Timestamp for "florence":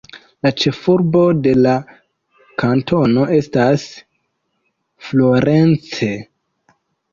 5.11-6.13